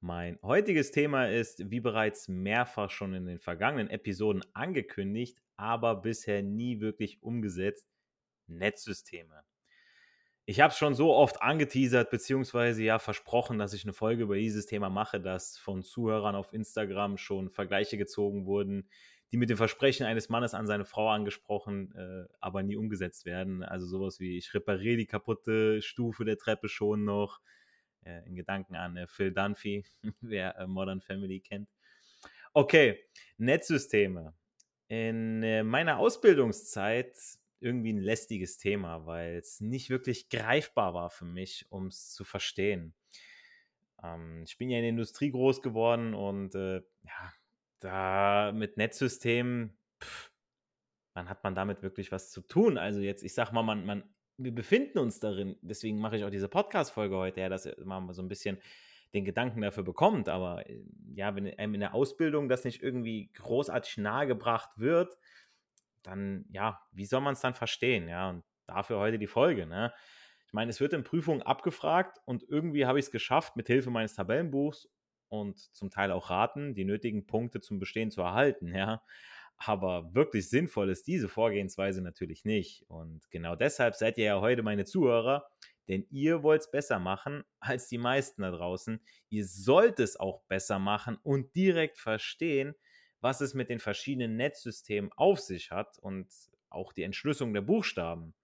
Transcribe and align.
Mein 0.00 0.38
heutiges 0.42 0.90
Thema 0.90 1.28
ist, 1.28 1.70
wie 1.70 1.80
bereits 1.80 2.28
mehrfach 2.28 2.90
schon 2.90 3.14
in 3.14 3.26
den 3.26 3.38
vergangenen 3.38 3.88
Episoden 3.88 4.44
angekündigt, 4.52 5.38
aber 5.56 5.96
bisher 5.96 6.42
nie 6.42 6.80
wirklich 6.80 7.22
umgesetzt, 7.22 7.88
Netzsysteme. 8.46 9.44
Ich 10.48 10.60
habe 10.60 10.70
es 10.70 10.78
schon 10.78 10.94
so 10.94 11.12
oft 11.12 11.42
angeteasert, 11.42 12.10
beziehungsweise 12.10 12.84
ja 12.84 13.00
versprochen, 13.00 13.58
dass 13.58 13.72
ich 13.72 13.82
eine 13.82 13.92
Folge 13.92 14.22
über 14.22 14.36
dieses 14.36 14.66
Thema 14.66 14.88
mache, 14.90 15.20
dass 15.20 15.58
von 15.58 15.82
Zuhörern 15.82 16.36
auf 16.36 16.52
Instagram 16.52 17.18
schon 17.18 17.50
Vergleiche 17.50 17.98
gezogen 17.98 18.46
wurden, 18.46 18.88
die 19.32 19.38
mit 19.38 19.50
dem 19.50 19.56
Versprechen 19.56 20.06
eines 20.06 20.28
Mannes 20.28 20.54
an 20.54 20.68
seine 20.68 20.84
Frau 20.84 21.08
angesprochen, 21.08 21.92
äh, 21.96 22.32
aber 22.38 22.62
nie 22.62 22.76
umgesetzt 22.76 23.24
werden. 23.24 23.64
Also 23.64 23.86
sowas 23.86 24.20
wie, 24.20 24.38
ich 24.38 24.54
repariere 24.54 24.98
die 24.98 25.06
kaputte 25.06 25.82
Stufe 25.82 26.24
der 26.24 26.38
Treppe 26.38 26.68
schon 26.68 27.04
noch. 27.04 27.40
Äh, 28.06 28.24
in 28.26 28.36
Gedanken 28.36 28.76
an 28.76 28.96
äh, 28.96 29.06
Phil 29.08 29.32
Dunphy, 29.32 29.84
wer 30.20 30.56
äh, 30.58 30.66
Modern 30.66 31.00
Family 31.00 31.40
kennt. 31.40 31.68
Okay, 32.52 33.00
Netzsysteme. 33.36 34.34
In 34.88 35.40
meiner 35.66 35.98
Ausbildungszeit 35.98 37.16
irgendwie 37.58 37.92
ein 37.92 38.00
lästiges 38.00 38.56
Thema, 38.56 39.04
weil 39.04 39.36
es 39.36 39.60
nicht 39.60 39.90
wirklich 39.90 40.28
greifbar 40.28 40.94
war 40.94 41.10
für 41.10 41.24
mich, 41.24 41.66
um 41.70 41.88
es 41.88 42.12
zu 42.12 42.22
verstehen. 42.22 42.94
Ähm, 44.02 44.44
ich 44.46 44.56
bin 44.58 44.70
ja 44.70 44.76
in 44.78 44.84
der 44.84 44.90
Industrie 44.90 45.32
groß 45.32 45.60
geworden 45.60 46.14
und 46.14 46.54
äh, 46.54 46.82
ja, 47.02 47.32
da 47.80 48.52
mit 48.52 48.76
Netzsystemen, 48.76 49.76
pff, 50.00 50.30
wann 51.14 51.28
hat 51.28 51.42
man 51.42 51.56
damit 51.56 51.82
wirklich 51.82 52.12
was 52.12 52.30
zu 52.30 52.42
tun? 52.42 52.78
Also 52.78 53.00
jetzt, 53.00 53.24
ich 53.24 53.34
sag 53.34 53.50
mal, 53.50 53.62
man, 53.62 53.84
man, 53.84 54.15
wir 54.38 54.54
befinden 54.54 54.98
uns 54.98 55.20
darin, 55.20 55.56
deswegen 55.62 55.98
mache 55.98 56.16
ich 56.16 56.24
auch 56.24 56.30
diese 56.30 56.48
Podcast-Folge 56.48 57.16
heute, 57.16 57.40
ja, 57.40 57.48
dass 57.48 57.68
man 57.84 58.12
so 58.12 58.22
ein 58.22 58.28
bisschen 58.28 58.58
den 59.14 59.24
Gedanken 59.24 59.62
dafür 59.62 59.82
bekommt. 59.82 60.28
Aber 60.28 60.68
äh, 60.68 60.82
ja, 61.14 61.34
wenn 61.34 61.46
einem 61.58 61.74
in 61.74 61.80
der 61.80 61.94
Ausbildung 61.94 62.48
das 62.48 62.64
nicht 62.64 62.82
irgendwie 62.82 63.30
großartig 63.34 63.98
nahegebracht 63.98 64.70
wird, 64.76 65.16
dann, 66.02 66.44
ja, 66.50 66.80
wie 66.92 67.06
soll 67.06 67.20
man 67.20 67.34
es 67.34 67.40
dann 67.40 67.54
verstehen? 67.54 68.08
Ja, 68.08 68.30
und 68.30 68.44
dafür 68.66 68.98
heute 68.98 69.18
die 69.18 69.26
Folge, 69.26 69.66
ne? 69.66 69.92
Ich 70.46 70.52
meine, 70.52 70.70
es 70.70 70.80
wird 70.80 70.92
in 70.92 71.02
Prüfungen 71.02 71.42
abgefragt 71.42 72.18
und 72.24 72.44
irgendwie 72.48 72.86
habe 72.86 73.00
ich 73.00 73.06
es 73.06 73.10
geschafft, 73.10 73.56
mit 73.56 73.66
Hilfe 73.66 73.90
meines 73.90 74.14
Tabellenbuchs 74.14 74.88
und 75.28 75.58
zum 75.58 75.90
Teil 75.90 76.12
auch 76.12 76.30
Raten, 76.30 76.74
die 76.74 76.84
nötigen 76.84 77.26
Punkte 77.26 77.60
zum 77.60 77.80
Bestehen 77.80 78.12
zu 78.12 78.22
erhalten, 78.22 78.72
ja. 78.74 79.02
Aber 79.56 80.14
wirklich 80.14 80.48
sinnvoll 80.48 80.90
ist 80.90 81.06
diese 81.06 81.28
Vorgehensweise 81.28 82.02
natürlich 82.02 82.44
nicht. 82.44 82.84
Und 82.88 83.30
genau 83.30 83.56
deshalb 83.56 83.94
seid 83.94 84.18
ihr 84.18 84.24
ja 84.24 84.40
heute 84.40 84.62
meine 84.62 84.84
Zuhörer, 84.84 85.48
denn 85.88 86.06
ihr 86.10 86.42
wollt 86.42 86.62
es 86.62 86.70
besser 86.70 86.98
machen 86.98 87.44
als 87.60 87.88
die 87.88 87.98
meisten 87.98 88.42
da 88.42 88.50
draußen. 88.50 89.00
Ihr 89.28 89.46
sollt 89.46 90.00
es 90.00 90.18
auch 90.18 90.42
besser 90.42 90.78
machen 90.78 91.18
und 91.22 91.54
direkt 91.54 91.98
verstehen, 91.98 92.74
was 93.20 93.40
es 93.40 93.54
mit 93.54 93.70
den 93.70 93.80
verschiedenen 93.80 94.36
Netzsystemen 94.36 95.10
auf 95.16 95.40
sich 95.40 95.70
hat 95.70 95.98
und 95.98 96.28
auch 96.68 96.92
die 96.92 97.02
Entschlüsselung 97.02 97.54
der 97.54 97.62
Buchstaben. 97.62 98.34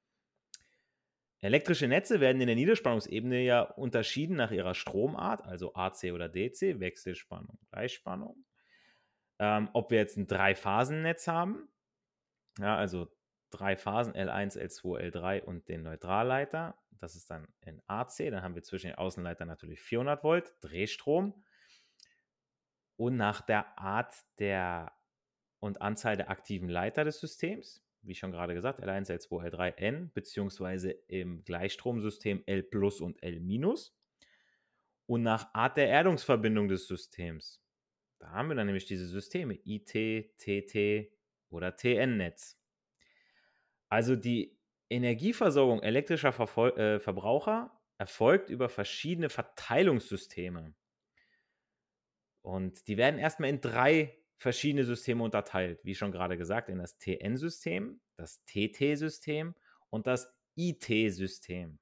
Elektrische 1.40 1.88
Netze 1.88 2.20
werden 2.20 2.40
in 2.40 2.46
der 2.46 2.54
Niederspannungsebene 2.54 3.42
ja 3.42 3.62
unterschieden 3.62 4.36
nach 4.36 4.52
ihrer 4.52 4.74
Stromart, 4.74 5.44
also 5.44 5.74
AC 5.74 6.12
oder 6.12 6.28
DC, 6.28 6.78
Wechselspannung, 6.78 7.58
Gleichspannung. 7.72 8.44
Ähm, 9.42 9.70
ob 9.72 9.91
wir 9.91 9.98
jetzt 9.98 10.16
ein 10.16 10.28
Drei-Phasen-Netz 10.28 11.26
haben, 11.26 11.69
ja, 12.60 12.76
also 12.76 13.08
drei 13.50 13.76
Phasen, 13.76 14.12
L1, 14.12 14.56
L2, 14.56 15.10
L3 15.10 15.42
und 15.42 15.69
den 15.69 15.82
Neutralleiter, 15.82 16.78
das 16.92 17.16
ist 17.16 17.28
dann 17.28 17.48
in 17.60 17.82
AC, 17.88 18.30
dann 18.30 18.42
haben 18.42 18.54
wir 18.54 18.62
zwischen 18.62 18.86
den 18.86 18.98
Außenleitern 18.98 19.48
natürlich 19.48 19.80
400 19.82 20.22
Volt, 20.22 20.54
Drehstrom. 20.60 21.44
Und 22.94 23.16
nach 23.16 23.41
der 23.41 23.76
Art 23.80 24.14
der 24.38 24.92
und 25.59 25.82
Anzahl 25.82 26.16
der 26.16 26.30
aktiven 26.30 26.69
Leiter 26.69 27.03
des 27.03 27.19
Systems, 27.19 27.84
wie 28.03 28.14
schon 28.14 28.30
gerade 28.30 28.54
gesagt, 28.54 28.80
L1, 28.80 29.10
L2, 29.10 29.50
L3, 29.50 29.76
N, 29.76 30.12
beziehungsweise 30.14 30.92
im 31.09 31.42
Gleichstromsystem 31.44 32.44
L 32.47 32.62
plus 32.62 33.00
und 33.00 33.20
L 33.24 33.41
minus. 33.41 33.98
Und 35.06 35.24
nach 35.24 35.53
Art 35.53 35.76
der 35.76 35.88
Erdungsverbindung 35.88 36.69
des 36.69 36.86
Systems, 36.86 37.61
da 38.22 38.31
haben 38.31 38.49
wir 38.49 38.55
dann 38.55 38.66
nämlich 38.66 38.87
diese 38.87 39.06
Systeme 39.06 39.59
IT, 39.65 39.88
TT 40.38 41.12
oder 41.50 41.75
TN-Netz. 41.75 42.56
Also 43.88 44.15
die 44.15 44.56
Energieversorgung 44.88 45.83
elektrischer 45.83 46.33
Verfol 46.33 46.71
äh, 46.78 47.00
Verbraucher 47.00 47.77
erfolgt 47.99 48.49
über 48.49 48.69
verschiedene 48.69 49.28
Verteilungssysteme. 49.28 50.72
Und 52.43 52.87
die 52.87 52.97
werden 52.97 53.19
erstmal 53.19 53.50
in 53.50 53.60
drei 53.60 54.16
verschiedene 54.37 54.84
Systeme 54.84 55.25
unterteilt, 55.25 55.84
wie 55.84 55.97
schon 55.97 56.12
gerade 56.12 56.39
gesagt, 56.39 56.69
in 56.69 56.78
das 56.78 56.99
TN-System, 56.99 58.00
das 58.16 58.44
TT-System 58.44 59.56
und 59.91 60.06
das 60.06 60.33
IT-System. 60.54 61.81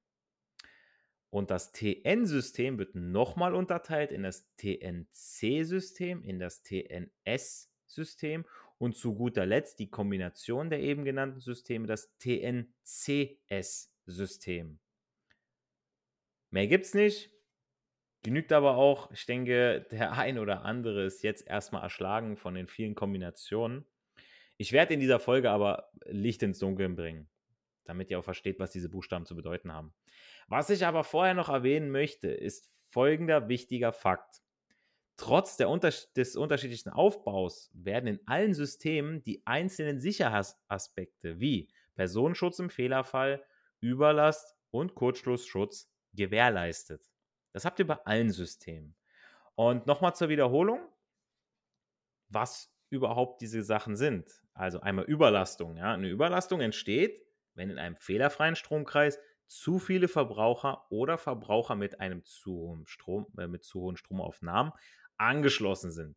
Und 1.31 1.51
das 1.51 1.73
TN-System 1.73 2.79
wird 2.79 2.95
nochmal 2.97 3.55
unterteilt 3.55 4.11
in 4.11 4.25
das 4.25 4.51
TNC-System, 4.57 6.25
in 6.25 6.41
das 6.41 6.65
TNS-System 6.65 8.45
und 8.79 8.97
zu 8.97 9.15
guter 9.15 9.47
Letzt 9.47 9.79
die 9.79 9.91
Kombination 9.91 10.71
der 10.71 10.81
eben 10.81 11.05
genannten 11.05 11.39
Systeme, 11.41 11.87
das 11.87 12.17
TNCS-System. 12.19 14.81
Mehr 16.51 16.67
gibt 16.67 16.87
es 16.87 16.95
nicht. 16.95 17.31
Genügt 18.23 18.53
aber 18.53 18.77
auch, 18.77 19.11
ich 19.13 19.25
denke, 19.25 19.87
der 19.91 20.13
ein 20.19 20.39
oder 20.39 20.65
andere 20.65 21.05
ist 21.05 21.23
jetzt 21.23 21.47
erstmal 21.47 21.83
erschlagen 21.83 22.37
von 22.37 22.55
den 22.55 22.67
vielen 22.67 22.97
Kombinationen. 22.97 23.87
Ich 24.57 24.73
werde 24.73 24.95
in 24.95 25.01
dieser 25.01 25.21
Folge 25.21 25.51
aber 25.51 25.91
Licht 26.07 26.43
ins 26.43 26.59
Dunkeln 26.59 26.97
bringen, 26.97 27.31
damit 27.85 28.11
ihr 28.11 28.19
auch 28.19 28.25
versteht, 28.25 28.59
was 28.59 28.73
diese 28.73 28.89
Buchstaben 28.91 29.27
zu 29.27 29.37
bedeuten 29.37 29.73
haben. 29.73 29.95
Was 30.51 30.69
ich 30.69 30.85
aber 30.85 31.05
vorher 31.05 31.35
noch 31.35 31.49
erwähnen 31.49 31.93
möchte, 31.93 32.27
ist 32.29 32.75
folgender 32.89 33.49
wichtiger 33.49 33.93
Fakt. 33.93 34.43
Trotz 35.17 35.61
Unter 35.61 35.93
des 36.17 36.35
unterschiedlichen 36.35 36.91
Aufbaus 36.91 37.71
werden 37.73 38.09
in 38.09 38.21
allen 38.27 38.53
Systemen 38.53 39.23
die 39.23 39.47
einzelnen 39.47 40.01
Sicherheitsaspekte 40.01 41.39
wie 41.39 41.69
Personenschutz 41.95 42.59
im 42.59 42.69
Fehlerfall, 42.69 43.45
Überlast 43.81 44.57
und 44.73 44.97
Kurzschlussschutz 44.97 45.89
gewährleistet. 46.15 47.09
Das 47.53 47.65
habt 47.65 47.79
ihr 47.79 47.87
bei 47.87 47.99
allen 48.05 48.31
Systemen. 48.31 48.97
Und 49.55 49.87
nochmal 49.87 50.17
zur 50.17 50.31
Wiederholung, 50.31 50.81
was 52.29 52.75
überhaupt 52.89 53.41
diese 53.41 53.63
Sachen 53.63 53.95
sind. 53.95 54.43
Also 54.53 54.81
einmal 54.81 55.05
Überlastung. 55.05 55.77
Ja? 55.77 55.93
Eine 55.93 56.09
Überlastung 56.09 56.61
entsteht, 56.61 57.25
wenn 57.55 57.71
in 57.71 57.79
einem 57.79 57.95
fehlerfreien 57.95 58.57
Stromkreis 58.57 59.21
zu 59.51 59.81
viele 59.81 60.07
Verbraucher 60.07 60.87
oder 60.91 61.19
Verbraucher 61.19 61.75
mit 61.75 61.99
einem 61.99 62.25
zu 62.25 62.53
hohen 62.53 62.87
Strom, 62.87 63.27
äh, 63.37 63.49
mit 63.49 63.65
zu 63.65 63.81
hohen 63.81 63.97
Stromaufnahmen 63.97 64.73
angeschlossen 65.17 65.91
sind. 65.91 66.17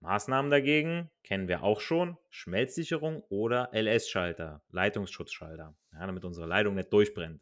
Maßnahmen 0.00 0.50
dagegen 0.50 1.10
kennen 1.22 1.46
wir 1.46 1.62
auch 1.62 1.80
schon: 1.80 2.18
Schmelzsicherung 2.30 3.22
oder 3.28 3.70
LS-Schalter, 3.72 4.60
Leitungsschutzschalter, 4.70 5.76
ja, 5.92 6.06
damit 6.06 6.24
unsere 6.24 6.46
Leitung 6.46 6.74
nicht 6.74 6.92
durchbrennt. 6.92 7.40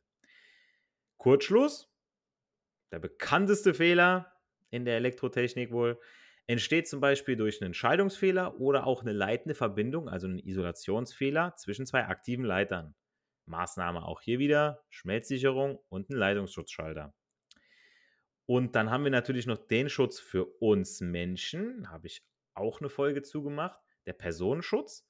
Kurzschluss, 1.17 1.91
der 2.93 2.99
bekannteste 2.99 3.73
Fehler 3.73 4.31
in 4.69 4.85
der 4.85 4.97
Elektrotechnik 4.97 5.73
wohl, 5.73 5.99
entsteht 6.47 6.88
zum 6.88 7.00
Beispiel 7.00 7.37
durch 7.37 7.62
einen 7.62 7.73
Schaltungsfehler 7.73 8.61
oder 8.61 8.87
auch 8.87 9.00
eine 9.00 9.12
leitende 9.12 9.55
Verbindung, 9.55 10.11
also 10.11 10.26
einen 10.26 10.41
Isolationsfehler 10.41 11.55
zwischen 11.56 11.87
zwei 11.87 12.05
aktiven 12.05 12.44
Leitern. 12.44 12.94
Maßnahme 13.50 14.05
auch 14.05 14.23
hier 14.23 14.38
wieder 14.38 14.82
Schmelzsicherung 14.88 15.79
und 15.88 16.08
ein 16.08 16.17
Leitungsschutzschalter. 16.17 17.14
Und 18.47 18.75
dann 18.75 18.91
haben 18.91 19.05
wir 19.05 19.11
natürlich 19.11 19.47
noch 19.47 19.58
den 19.69 19.88
Schutz 19.88 20.19
für 20.19 20.44
uns 20.61 21.00
Menschen, 21.00 21.91
habe 21.91 22.06
ich 22.06 22.25
auch 22.55 22.81
eine 22.81 22.88
Folge 22.88 23.23
zugemacht, 23.23 23.79
der 24.06 24.12
Personenschutz. 24.12 25.08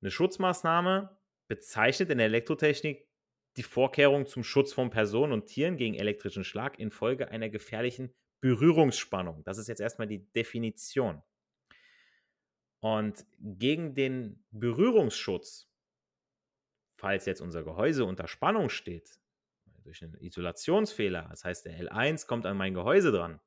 Eine 0.00 0.10
Schutzmaßnahme 0.10 1.18
bezeichnet 1.48 2.10
in 2.10 2.18
der 2.18 2.28
Elektrotechnik 2.28 3.08
die 3.56 3.62
Vorkehrung 3.62 4.26
zum 4.26 4.44
Schutz 4.44 4.72
von 4.72 4.90
Personen 4.90 5.32
und 5.32 5.46
Tieren 5.46 5.76
gegen 5.76 5.94
elektrischen 5.94 6.44
Schlag 6.44 6.78
infolge 6.78 7.28
einer 7.28 7.48
gefährlichen 7.48 8.14
Berührungsspannung. 8.40 9.42
Das 9.44 9.58
ist 9.58 9.66
jetzt 9.66 9.80
erstmal 9.80 10.06
die 10.06 10.30
Definition. 10.32 11.22
Und 12.80 13.26
gegen 13.40 13.94
den 13.94 14.44
Berührungsschutz, 14.52 15.68
falls 16.98 17.26
jetzt 17.26 17.40
unser 17.40 17.62
Gehäuse 17.64 18.04
unter 18.04 18.28
Spannung 18.28 18.68
steht, 18.68 19.18
durch 19.84 20.02
einen 20.02 20.14
Isolationsfehler, 20.20 21.28
das 21.30 21.44
heißt 21.44 21.64
der 21.64 21.80
L1 21.80 22.26
kommt 22.26 22.44
an 22.44 22.58
mein 22.58 22.74
Gehäuse 22.74 23.10
dran, 23.10 23.40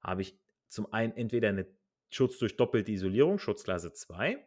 habe 0.00 0.22
ich 0.22 0.38
zum 0.68 0.90
einen 0.92 1.12
entweder 1.16 1.50
einen 1.50 1.66
Schutz 2.08 2.38
durch 2.38 2.56
doppelte 2.56 2.92
Isolierung, 2.92 3.38
Schutzklasse 3.38 3.92
2, 3.92 4.42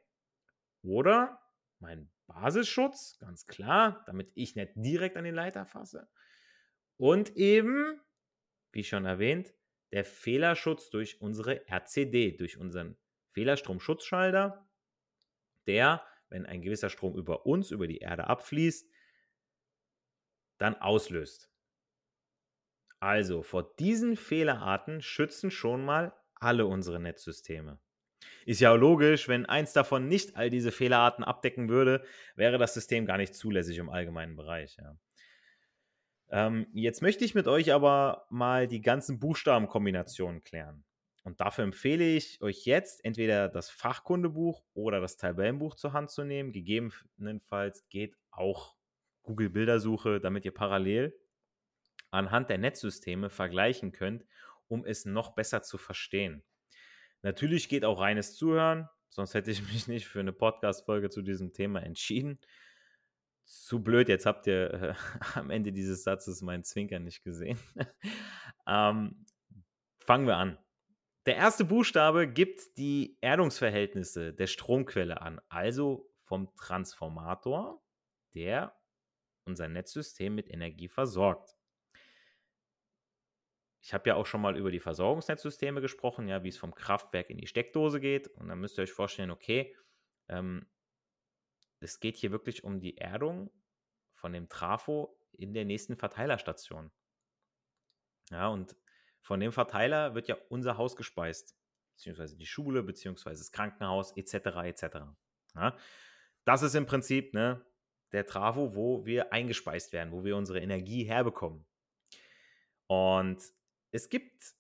oder 0.82 1.40
mein 1.80 2.10
Basisschutz, 2.26 3.20
ganz 3.20 3.46
klar, 3.46 4.04
damit 4.08 4.32
ich 4.34 4.56
nicht 4.56 4.72
direkt 4.76 5.18
an 5.18 5.26
den 5.26 5.36
Leiter 5.36 5.66
fasse. 5.66 6.10
Und 6.98 7.36
eben 7.36 8.02
wie 8.72 8.84
schon 8.84 9.06
erwähnt, 9.06 9.54
der 9.92 10.06
Fehlerschutz 10.06 10.90
durch 10.90 11.22
unsere 11.22 11.68
RCD, 11.68 12.38
durch 12.38 12.58
unseren 12.58 12.98
Fehlerstromschutzschalter, 13.32 14.68
der, 15.66 16.06
wenn 16.30 16.46
ein 16.46 16.62
gewisser 16.62 16.90
Strom 16.90 17.16
über 17.16 17.46
uns, 17.46 17.72
über 17.72 17.88
die 17.88 18.00
Erde 18.00 18.28
abfließt, 18.28 18.90
dann 20.58 20.76
auslöst. 20.76 21.50
Also 23.00 23.44
vor 23.44 23.76
diesen 23.76 24.16
Fehlerarten 24.16 25.02
schützen 25.02 25.52
schon 25.52 25.86
mal 25.86 26.14
alle 26.36 26.66
unsere 26.66 27.00
Netzsysteme. 27.00 27.80
Ist 28.46 28.62
ja 28.62 28.74
logisch, 28.74 29.28
wenn 29.28 29.46
eins 29.46 29.74
davon 29.74 30.08
nicht 30.08 30.36
all 30.36 30.50
diese 30.50 30.72
Fehlerarten 30.72 31.24
abdecken 31.24 31.70
würde, 31.70 32.04
wäre 32.36 32.58
das 32.58 32.74
System 32.74 33.06
gar 33.06 33.18
nicht 33.18 33.36
zulässig 33.36 33.78
im 33.78 33.90
allgemeinen 33.90 34.36
Bereich. 34.36 34.78
Ja. 34.78 34.98
Ähm, 36.30 36.68
jetzt 36.74 37.02
möchte 37.02 37.24
ich 37.24 37.36
mit 37.36 37.48
euch 37.48 37.74
aber 37.74 38.26
mal 38.30 38.68
die 38.68 38.82
ganzen 38.82 39.20
Buchstabenkombinationen 39.20 40.44
klären. 40.44 40.84
Und 41.28 41.42
dafür 41.42 41.66
empfehle 41.66 42.06
ich 42.06 42.42
euch 42.42 42.64
jetzt 42.64 43.04
entweder 43.04 43.50
das 43.50 43.70
Fachkundebuch 43.70 44.64
oder 44.74 45.02
das 45.02 45.18
Tabellenbuch 45.18 45.76
zur 45.76 45.92
Hand 45.92 46.10
zu 46.10 46.24
nehmen. 46.24 46.54
Gegebenenfalls 46.54 47.86
geht 47.90 48.16
auch 48.32 48.78
Google 49.24 49.50
Bildersuche, 49.50 50.22
damit 50.22 50.46
ihr 50.46 50.54
parallel 50.54 51.20
anhand 52.12 52.50
der 52.50 52.60
Netzsysteme 52.60 53.30
vergleichen 53.30 53.92
könnt, 53.92 54.26
um 54.70 54.86
es 54.86 55.04
noch 55.04 55.36
besser 55.36 55.62
zu 55.64 55.78
verstehen. 55.78 56.46
Natürlich 57.24 57.68
geht 57.68 57.84
auch 57.84 58.00
reines 58.00 58.34
Zuhören, 58.38 58.88
sonst 59.10 59.34
hätte 59.34 59.52
ich 59.52 59.62
mich 59.74 59.90
nicht 59.90 60.08
für 60.08 60.22
eine 60.22 60.32
Podcast-Folge 60.32 61.10
zu 61.10 61.22
diesem 61.22 61.52
Thema 61.52 61.84
entschieden 61.84 62.40
zu 63.44 63.84
blöd, 63.84 64.08
jetzt 64.08 64.26
habt 64.26 64.48
ihr 64.48 64.74
äh, 64.74 64.94
am 65.36 65.50
Ende 65.50 65.74
dieses 65.74 66.04
Satzes 66.04 66.42
meinen 66.42 66.64
Zwinker 66.64 67.00
nicht 67.00 67.22
gesehen. 67.26 67.60
ähm, 68.66 69.26
fangen 70.00 70.26
wir 70.26 70.38
an. 70.38 70.58
Der 71.28 71.36
erste 71.36 71.66
Buchstabe 71.66 72.26
gibt 72.26 72.78
die 72.78 73.18
Erdungsverhältnisse 73.20 74.34
der 74.34 74.48
Stromquelle 74.48 75.22
an, 75.22 75.42
also 75.50 76.10
vom 76.22 76.56
Transformator, 76.56 77.84
der 78.34 78.74
unser 79.44 79.68
Netzsystem 79.68 80.34
mit 80.34 80.50
Energie 80.50 80.88
versorgt. 80.88 81.58
Ich 83.82 83.94
habe 83.94 84.08
ja 84.08 84.16
auch 84.16 84.26
schon 84.26 84.40
mal 84.40 84.56
über 84.56 84.72
die 84.72 84.80
Versorgungsnetzsysteme 84.80 85.82
gesprochen, 85.82 86.30
ja, 86.30 86.44
wie 86.44 86.50
es 86.50 86.58
vom 86.58 86.74
Kraftwerk 86.74 87.30
in 87.30 87.40
die 87.40 87.48
Steckdose 87.48 88.00
geht. 88.00 88.30
Und 88.30 88.48
dann 88.48 88.62
müsst 88.62 88.80
ihr 88.80 88.84
euch 88.84 88.94
vorstellen, 88.94 89.32
okay, 89.32 89.76
ähm, 90.30 90.66
es 91.82 92.00
geht 92.00 92.16
hier 92.16 92.32
wirklich 92.32 92.64
um 92.64 92.80
die 92.80 92.98
Erdung 92.98 93.52
von 94.14 94.32
dem 94.32 94.48
Trafo 94.48 95.20
in 95.34 95.54
der 95.54 95.66
nächsten 95.66 95.98
Verteilerstation. 95.98 96.90
Ja, 98.30 98.48
und 98.48 98.78
von 99.22 99.40
dem 99.40 99.52
Verteiler 99.52 100.16
wird 100.16 100.28
ja 100.28 100.38
unser 100.50 100.78
Haus 100.78 100.96
gespeist, 100.96 101.56
beziehungsweise 101.96 102.38
die 102.38 102.46
Schule, 102.46 102.84
beziehungsweise 102.84 103.42
das 103.42 103.52
Krankenhaus, 103.52 104.16
etc., 104.16 104.34
etc. 104.64 104.84
Ja, 105.56 105.78
das 106.46 106.62
ist 106.62 106.76
im 106.76 106.86
Prinzip 106.86 107.34
ne, 107.34 107.66
der 108.12 108.26
Trafo, 108.26 108.76
wo 108.76 109.06
wir 109.06 109.34
eingespeist 109.34 109.94
werden, 109.94 110.12
wo 110.12 110.24
wir 110.24 110.38
unsere 110.38 110.60
Energie 110.60 111.04
herbekommen. 111.04 111.66
Und 112.88 113.44
es 113.92 114.10
gibt 114.10 114.56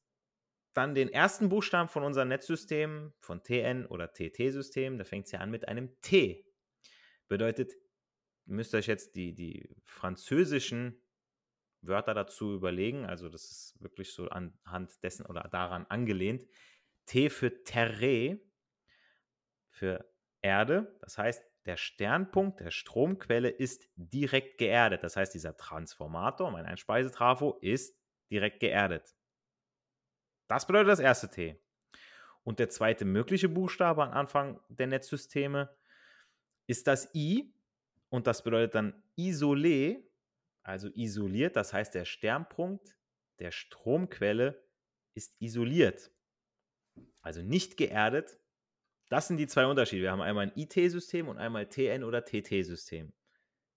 dann 0.73 0.93
den 0.93 1.09
ersten 1.09 1.49
Buchstaben 1.49 1.89
von 1.89 2.03
unserem 2.03 2.27
Netzsystem, 2.27 3.13
von 3.19 3.41
TN 3.41 3.85
oder 3.87 4.13
TT-System, 4.13 4.97
da 4.97 5.05
fängt 5.05 5.25
es 5.25 5.31
ja 5.31 5.39
an 5.39 5.49
mit 5.49 5.67
einem 5.67 5.99
T. 6.01 6.45
Bedeutet, 7.27 7.73
ihr 8.45 8.53
müsst 8.53 8.75
euch 8.75 8.87
jetzt 8.87 9.15
die, 9.15 9.33
die 9.33 9.75
französischen 9.83 11.01
Wörter 11.81 12.13
dazu 12.13 12.53
überlegen. 12.53 13.05
Also, 13.05 13.29
das 13.29 13.49
ist 13.51 13.81
wirklich 13.81 14.13
so 14.13 14.29
anhand 14.29 15.03
dessen 15.03 15.25
oder 15.25 15.47
daran 15.51 15.85
angelehnt. 15.89 16.47
T 17.05 17.29
für 17.29 17.63
Terre, 17.63 18.39
für 19.69 20.05
Erde. 20.41 20.95
Das 21.01 21.17
heißt, 21.17 21.43
der 21.65 21.77
Sternpunkt 21.77 22.61
der 22.61 22.71
Stromquelle 22.71 23.49
ist 23.49 23.89
direkt 23.95 24.57
geerdet. 24.57 25.03
Das 25.03 25.17
heißt, 25.17 25.33
dieser 25.33 25.57
Transformator, 25.57 26.49
mein 26.49 26.65
Einspeisetrafo, 26.65 27.57
ist 27.61 27.99
direkt 28.31 28.59
geerdet. 28.59 29.15
Das 30.47 30.65
bedeutet 30.65 30.89
das 30.89 30.99
erste 30.99 31.29
T. 31.29 31.61
Und 32.43 32.59
der 32.59 32.69
zweite 32.69 33.03
mögliche 33.03 33.49
Buchstabe 33.49 34.03
am 34.03 34.11
Anfang 34.11 34.61
der 34.69 34.87
Netzsysteme 34.87 35.75
ist 36.65 36.87
das 36.87 37.13
I 37.13 37.53
und 38.09 38.27
das 38.27 38.43
bedeutet 38.43 38.75
dann 38.75 39.03
isolé, 39.17 40.06
also 40.67 40.89
isoliert, 40.89 41.55
das 41.55 41.71
heißt 41.71 41.95
der 41.95 42.03
Sternpunkt 42.03 42.97
der 43.39 43.51
Stromquelle 43.51 44.67
ist 45.13 45.35
isoliert, 45.39 46.11
also 47.21 47.41
nicht 47.41 47.77
geerdet. 47.77 48.39
Das 49.09 49.27
sind 49.27 49.37
die 49.37 49.47
zwei 49.47 49.65
Unterschiede. 49.65 50.01
Wir 50.01 50.11
haben 50.11 50.21
einmal 50.21 50.47
ein 50.47 50.57
IT-System 50.57 51.29
und 51.29 51.37
einmal 51.37 51.65
TN- 51.65 52.03
oder 52.03 52.25
TT-System. 52.25 53.13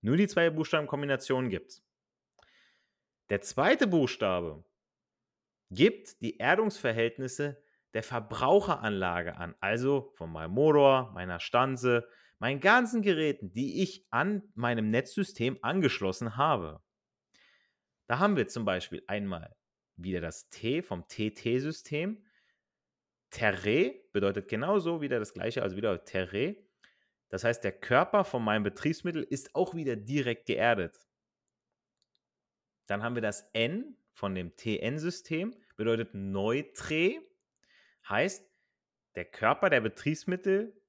Nur 0.01 0.17
die 0.17 0.27
zwei 0.27 0.51
Buchstabenkombinationen 0.51 1.51
gibt 1.51 1.71
es. 1.71 1.87
Der 3.29 3.41
zweite 3.43 3.87
Buchstabe 3.87 4.65
gibt 5.71 6.21
die 6.23 6.39
Erdungsverhältnisse 6.39 7.63
der 7.95 8.03
Verbraucheranlage 8.03 9.37
an, 9.37 9.55
also 9.61 10.13
von 10.17 10.33
meinem 10.33 10.53
Motor, 10.53 11.13
meiner 11.13 11.39
Stanze, 11.39 12.09
meinen 12.41 12.61
ganzen 12.61 13.03
Geräten, 13.03 13.53
die 13.53 13.83
ich 13.83 14.07
an 14.11 14.43
meinem 14.55 14.91
Netzsystem 14.91 15.59
angeschlossen 15.63 16.37
habe. 16.37 16.83
Da 18.07 18.19
haben 18.19 18.37
wir 18.37 18.49
zum 18.49 18.65
Beispiel 18.65 19.05
einmal 19.07 19.55
wieder 19.97 20.21
das 20.21 20.49
T 20.49 20.83
vom 20.83 21.07
TT-System. 21.07 22.25
Terre 23.29 23.95
bedeutet 24.13 24.49
genauso 24.49 25.01
wieder 25.01 25.21
das 25.21 25.35
gleiche, 25.35 25.63
also 25.63 25.77
wieder 25.77 26.05
Terre. 26.05 26.57
Das 27.29 27.45
heißt, 27.45 27.63
der 27.63 27.73
Körper 27.73 28.25
von 28.25 28.43
meinem 28.43 28.65
Betriebsmittel 28.65 29.23
ist 29.23 29.55
auch 29.55 29.75
wieder 29.75 29.95
direkt 29.95 30.47
geerdet. 30.47 30.99
Dann 32.87 33.03
haben 33.05 33.15
wir 33.15 33.23
das 33.23 33.49
N 33.53 33.97
von 34.11 34.35
dem 34.35 34.57
TN-System, 34.57 35.55
bedeutet 35.77 36.15
Neutre, 36.15 37.21
heißt, 38.09 38.51
der 39.15 39.25
Körper 39.27 39.71
der 39.71 39.83
Betriebsmittel 39.83 40.80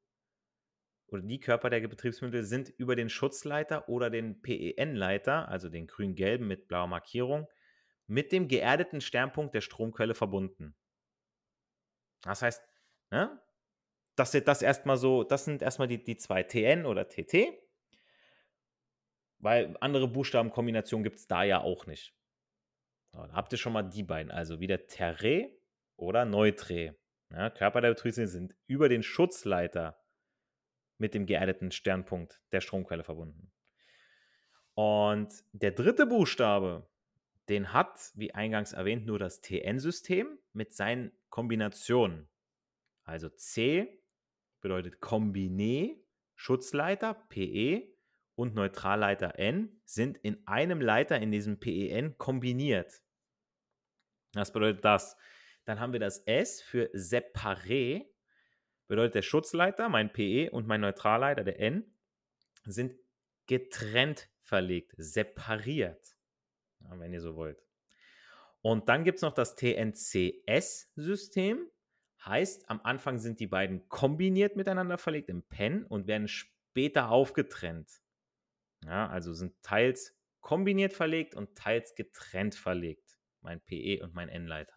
oder 1.12 1.22
die 1.22 1.40
Körper 1.40 1.70
der 1.70 1.86
Betriebsmittel 1.86 2.44
sind 2.44 2.70
über 2.70 2.96
den 2.96 3.10
Schutzleiter 3.10 3.90
oder 3.90 4.10
den 4.10 4.42
PEN-Leiter, 4.42 5.50
also 5.50 5.68
den 5.68 5.86
grün-gelben 5.86 6.48
mit 6.48 6.68
blauer 6.68 6.88
Markierung, 6.88 7.48
mit 8.08 8.32
dem 8.32 8.48
geerdeten 8.48 9.02
Sternpunkt 9.02 9.54
der 9.54 9.62
Stromquelle 9.62 10.16
verbunden. 10.16 10.76
Das 12.22 12.42
heißt, 12.42 12.64
ne? 13.12 13.42
das, 14.16 14.32
das 14.32 14.62
erstmal 14.62 14.98
so, 14.98 15.24
das 15.24 15.46
sind 15.46 15.62
erstmal 15.62 15.88
die, 15.90 16.02
die 16.02 16.16
zwei 16.16 16.44
TN 16.44 16.86
oder 16.86 17.08
TT. 17.08 17.58
Weil 19.40 19.76
andere 19.82 20.08
Buchstabenkombinationen 20.08 21.04
gibt 21.04 21.18
es 21.18 21.28
da 21.28 21.44
ja 21.44 21.62
auch 21.62 21.88
nicht. 21.88 22.16
dann 23.12 23.34
habt 23.34 23.52
ihr 23.52 23.58
schon 23.58 23.74
mal 23.74 23.84
die 23.84 24.04
beiden, 24.04 24.32
also 24.32 24.60
wieder 24.60 24.88
Terre 24.88 25.50
oder 25.98 26.26
Neutre. 26.26 26.96
Ja, 27.32 27.50
Körper 27.50 27.82
der 27.82 27.90
Betriebssysteme 27.90 28.28
sind 28.28 28.56
über 28.68 28.88
den 28.88 29.04
Schutzleiter 29.04 30.01
mit 31.02 31.16
dem 31.16 31.26
geerdeten 31.26 31.72
Sternpunkt 31.72 32.40
der 32.52 32.62
Stromquelle 32.62 33.04
verbunden. 33.04 33.52
Und 34.76 35.34
der 35.52 35.72
dritte 35.72 36.06
Buchstabe, 36.06 36.88
den 37.50 37.74
hat, 37.74 38.12
wie 38.14 38.34
eingangs 38.34 38.72
erwähnt, 38.72 39.06
nur 39.06 39.20
das 39.20 39.42
TN-System 39.42 40.38
mit 40.54 40.74
seinen 40.74 41.12
Kombinationen. 41.30 42.30
Also 43.04 43.30
C 43.30 44.00
bedeutet 44.62 45.02
Kombiné, 45.02 45.98
Schutzleiter, 46.36 47.16
PE 47.30 47.92
und 48.36 48.54
Neutralleiter 48.54 49.40
N 49.40 49.82
sind 49.86 50.18
in 50.20 50.46
einem 50.48 50.82
Leiter 50.82 51.20
in 51.20 51.32
diesem 51.32 51.60
PEN 51.60 52.18
kombiniert. 52.20 53.02
Was 54.34 54.54
bedeutet 54.54 54.86
das? 54.86 55.18
Dann 55.66 55.80
haben 55.80 55.94
wir 55.94 56.00
das 56.00 56.20
S 56.20 56.62
für 56.62 56.92
Separé, 56.94 58.11
bedeutet 58.92 59.16
der 59.16 59.22
Schutzleiter, 59.22 59.88
mein 59.88 60.12
PE 60.12 60.50
und 60.52 60.68
mein 60.68 60.82
Neutralleiter, 60.82 61.46
der 61.46 61.62
N, 61.62 61.86
sind 62.66 62.94
getrennt 63.48 64.28
verlegt, 64.42 64.92
separiert, 64.98 66.18
wenn 66.80 67.14
ihr 67.14 67.22
so 67.22 67.38
wollt. 67.38 67.64
Und 68.60 68.90
dann 68.90 69.06
gibt 69.06 69.16
es 69.16 69.22
noch 69.22 69.34
das 69.34 69.56
TNCS-System. 69.56 71.72
Heißt, 72.26 72.70
am 72.70 72.82
Anfang 72.84 73.18
sind 73.18 73.40
die 73.40 73.48
beiden 73.48 73.88
kombiniert 73.88 74.58
miteinander 74.58 74.98
verlegt 74.98 75.30
im 75.30 75.44
Pen 75.44 75.86
und 75.86 76.08
werden 76.08 76.28
später 76.28 77.12
aufgetrennt. 77.12 78.02
Ja, 78.84 79.08
also 79.08 79.34
sind 79.34 79.54
teils 79.64 80.18
kombiniert 80.42 80.92
verlegt 80.92 81.34
und 81.34 81.58
teils 81.58 81.96
getrennt 81.96 82.56
verlegt. 82.56 83.22
Mein 83.40 83.62
PE 83.62 84.04
und 84.04 84.14
mein 84.14 84.28
N-Leiter. 84.28 84.76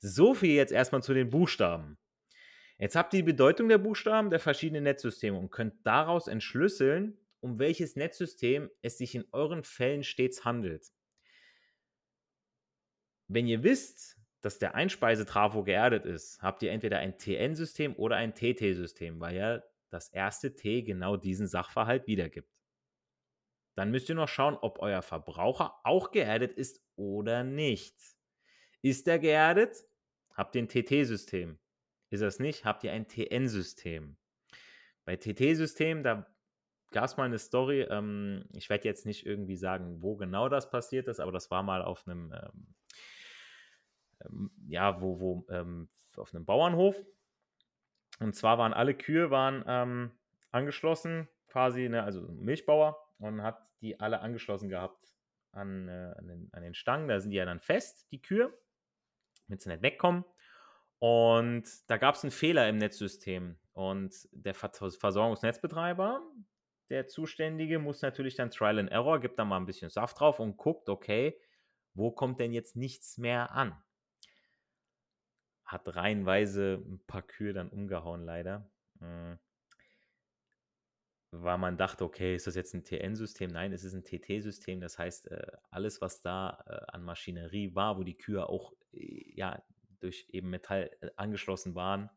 So 0.00 0.34
viel 0.34 0.54
jetzt 0.54 0.72
erstmal 0.72 1.02
zu 1.02 1.14
den 1.14 1.30
Buchstaben. 1.30 1.96
Jetzt 2.78 2.94
habt 2.94 3.14
ihr 3.14 3.20
die 3.20 3.32
Bedeutung 3.32 3.68
der 3.68 3.78
Buchstaben 3.78 4.28
der 4.28 4.40
verschiedenen 4.40 4.84
Netzsysteme 4.84 5.38
und 5.38 5.50
könnt 5.50 5.86
daraus 5.86 6.28
entschlüsseln, 6.28 7.18
um 7.40 7.58
welches 7.58 7.96
Netzsystem 7.96 8.70
es 8.82 8.98
sich 8.98 9.14
in 9.14 9.24
euren 9.32 9.64
Fällen 9.64 10.04
stets 10.04 10.44
handelt. 10.44 10.92
Wenn 13.28 13.46
ihr 13.46 13.62
wisst, 13.62 14.18
dass 14.42 14.58
der 14.58 14.74
Einspeisetrafo 14.74 15.64
geerdet 15.64 16.04
ist, 16.04 16.40
habt 16.42 16.62
ihr 16.62 16.70
entweder 16.70 16.98
ein 16.98 17.18
TN-System 17.18 17.96
oder 17.96 18.16
ein 18.16 18.34
TT-System, 18.34 19.20
weil 19.20 19.36
ja 19.36 19.62
das 19.90 20.08
erste 20.10 20.54
T 20.54 20.82
genau 20.82 21.16
diesen 21.16 21.46
Sachverhalt 21.46 22.06
wiedergibt. 22.06 22.52
Dann 23.74 23.90
müsst 23.90 24.08
ihr 24.08 24.14
noch 24.14 24.28
schauen, 24.28 24.56
ob 24.56 24.78
euer 24.80 25.02
Verbraucher 25.02 25.80
auch 25.84 26.10
geerdet 26.10 26.52
ist 26.52 26.82
oder 26.96 27.42
nicht. 27.42 27.96
Ist 28.82 29.08
er 29.08 29.18
geerdet? 29.18 29.84
Habt 30.34 30.54
ihr 30.54 30.62
ein 30.62 30.68
TT-System. 30.68 31.58
Ist 32.10 32.22
das 32.22 32.38
nicht? 32.38 32.64
Habt 32.64 32.84
ihr 32.84 32.92
ein 32.92 33.08
TN-System. 33.08 34.16
Bei 35.04 35.16
TT-System, 35.16 36.02
da 36.02 36.26
gab 36.92 37.04
es 37.04 37.16
mal 37.16 37.24
eine 37.24 37.38
Story, 37.38 37.82
ähm, 37.82 38.44
ich 38.52 38.70
werde 38.70 38.84
jetzt 38.84 39.06
nicht 39.06 39.26
irgendwie 39.26 39.56
sagen, 39.56 40.02
wo 40.02 40.16
genau 40.16 40.48
das 40.48 40.70
passiert 40.70 41.08
ist, 41.08 41.20
aber 41.20 41.32
das 41.32 41.50
war 41.50 41.62
mal 41.62 41.82
auf 41.82 42.06
einem, 42.06 42.32
ähm, 42.32 42.74
ähm, 44.24 44.50
ja, 44.68 45.00
wo, 45.00 45.20
wo, 45.20 45.46
ähm, 45.50 45.88
auf 46.16 46.34
einem 46.34 46.44
Bauernhof. 46.44 46.96
Und 48.20 48.34
zwar 48.34 48.58
waren 48.58 48.72
alle 48.72 48.94
Kühe 48.94 49.30
waren 49.30 49.64
ähm, 49.66 50.12
angeschlossen, 50.50 51.28
quasi, 51.48 51.88
ne, 51.88 52.02
also 52.02 52.22
Milchbauer, 52.22 52.96
und 53.18 53.42
hat 53.42 53.58
die 53.80 54.00
alle 54.00 54.20
angeschlossen 54.20 54.68
gehabt 54.68 55.12
an, 55.52 55.88
äh, 55.88 56.14
an, 56.16 56.26
den, 56.26 56.48
an 56.52 56.62
den 56.62 56.74
Stangen. 56.74 57.08
Da 57.08 57.20
sind 57.20 57.30
die 57.30 57.36
ja 57.36 57.44
dann 57.44 57.60
fest, 57.60 58.06
die 58.10 58.22
Kühe, 58.22 58.56
damit 59.46 59.60
sie 59.60 59.68
nicht 59.68 59.82
wegkommen. 59.82 60.24
Und 60.98 61.64
da 61.88 61.96
gab 61.98 62.14
es 62.14 62.24
einen 62.24 62.30
Fehler 62.30 62.68
im 62.68 62.78
Netzsystem. 62.78 63.56
Und 63.72 64.14
der 64.32 64.54
Versorgungsnetzbetreiber, 64.54 66.22
der 66.88 67.06
Zuständige, 67.08 67.78
muss 67.78 68.02
natürlich 68.02 68.36
dann 68.36 68.50
Trial 68.50 68.78
and 68.78 68.90
Error, 68.90 69.20
gibt 69.20 69.38
da 69.38 69.44
mal 69.44 69.58
ein 69.58 69.66
bisschen 69.66 69.90
Saft 69.90 70.18
drauf 70.20 70.40
und 70.40 70.56
guckt, 70.56 70.88
okay, 70.88 71.38
wo 71.94 72.10
kommt 72.10 72.40
denn 72.40 72.52
jetzt 72.52 72.76
nichts 72.76 73.18
mehr 73.18 73.52
an? 73.52 73.76
Hat 75.64 75.94
reihenweise 75.94 76.82
ein 76.86 77.00
paar 77.06 77.22
Kühe 77.22 77.52
dann 77.52 77.68
umgehauen, 77.68 78.24
leider. 78.24 78.70
Hm. 79.00 79.38
Weil 81.32 81.58
man 81.58 81.76
dachte, 81.76 82.04
okay, 82.04 82.36
ist 82.36 82.46
das 82.46 82.54
jetzt 82.54 82.72
ein 82.72 82.84
TN-System? 82.84 83.50
Nein, 83.50 83.72
es 83.72 83.84
ist 83.84 83.94
ein 83.94 84.04
TT-System. 84.04 84.80
Das 84.80 84.98
heißt, 84.98 85.30
äh, 85.30 85.46
alles, 85.70 86.00
was 86.00 86.22
da 86.22 86.62
äh, 86.66 86.92
an 86.92 87.02
Maschinerie 87.02 87.74
war, 87.74 87.98
wo 87.98 88.04
die 88.04 88.16
Kühe 88.16 88.48
auch 88.48 88.72
äh, 88.92 89.34
ja, 89.34 89.62
durch 90.00 90.26
eben 90.30 90.50
Metall 90.50 90.90
angeschlossen 91.16 91.74
waren, 91.74 92.10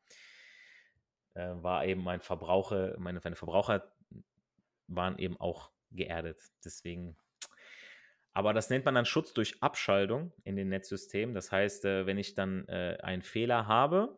war 1.34 1.86
eben 1.86 2.04
mein 2.04 2.22
Verbraucher, 2.22 2.96
meine, 3.00 3.22
meine 3.24 3.36
Verbraucher 3.36 3.92
waren 4.88 5.18
eben 5.20 5.40
auch 5.40 5.72
geerdet. 5.92 6.42
Deswegen 6.66 7.18
aber 8.34 8.54
das 8.54 8.70
nennt 8.70 8.86
man 8.86 8.96
dann 8.96 9.06
Schutz 9.06 9.34
durch 9.34 9.62
Abschaltung 9.62 10.32
in 10.44 10.56
den 10.56 10.70
Netzsystemen. 10.70 11.34
Das 11.36 11.52
heißt, 11.52 11.84
wenn 11.84 12.18
ich 12.18 12.36
dann 12.36 12.70
einen 12.70 13.24
Fehler 13.24 13.68
habe 13.68 14.18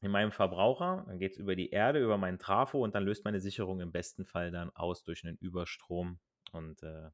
in 0.00 0.10
meinem 0.10 0.32
Verbraucher, 0.32 1.04
dann 1.06 1.18
geht 1.18 1.32
es 1.32 1.38
über 1.38 1.54
die 1.54 1.70
Erde, 1.70 2.02
über 2.02 2.18
meinen 2.18 2.38
Trafo 2.38 2.82
und 2.82 2.94
dann 2.94 3.04
löst 3.04 3.24
meine 3.24 3.40
Sicherung 3.40 3.80
im 3.80 3.92
besten 3.92 4.26
Fall 4.26 4.50
dann 4.50 4.70
aus 4.74 5.04
durch 5.04 5.24
einen 5.24 5.36
Überstrom. 5.36 6.18
Und 6.50 6.82
äh, 6.82 7.10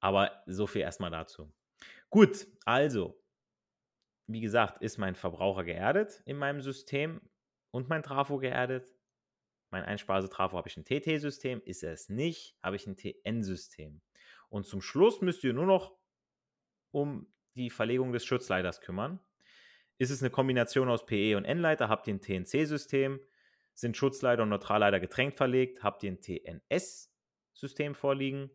aber 0.00 0.42
so 0.46 0.66
viel 0.66 0.82
erstmal 0.82 1.10
dazu. 1.10 1.52
Gut, 2.10 2.46
also, 2.64 3.20
wie 4.28 4.40
gesagt, 4.40 4.82
ist 4.82 4.98
mein 4.98 5.14
Verbraucher 5.14 5.64
geerdet 5.64 6.22
in 6.26 6.36
meinem 6.36 6.60
System 6.60 7.20
und 7.70 7.88
mein 7.88 8.02
Trafo 8.02 8.38
geerdet. 8.38 8.94
Mein 9.70 9.84
Einsparse-Trafo 9.84 10.56
habe 10.56 10.68
ich 10.68 10.76
ein 10.76 10.84
TT-System, 10.84 11.62
ist 11.64 11.82
er 11.82 11.92
es 11.92 12.08
nicht, 12.08 12.56
habe 12.62 12.76
ich 12.76 12.86
ein 12.86 12.96
TN-System. 12.96 14.00
Und 14.50 14.66
zum 14.66 14.80
Schluss 14.80 15.20
müsst 15.22 15.44
ihr 15.44 15.52
nur 15.52 15.66
noch 15.66 15.96
um 16.90 17.32
die 17.54 17.70
Verlegung 17.70 18.12
des 18.12 18.24
Schutzleiters 18.24 18.80
kümmern. 18.80 19.18
Ist 19.96 20.10
es 20.10 20.22
eine 20.22 20.30
Kombination 20.30 20.88
aus 20.88 21.06
PE 21.06 21.36
und 21.36 21.44
N-Leiter? 21.44 21.88
Habt 21.88 22.06
ihr 22.06 22.14
ein 22.14 22.20
TNC-System? 22.20 23.20
Sind 23.74 23.96
Schutzleiter 23.96 24.42
und 24.42 24.50
Neutralleiter 24.50 25.00
getrennt 25.00 25.34
verlegt? 25.34 25.82
Habt 25.82 26.02
ihr 26.02 26.12
ein 26.12 26.20
TNS-System 26.20 27.94
vorliegen? 27.94 28.50